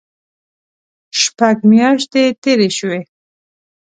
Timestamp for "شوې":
2.77-2.99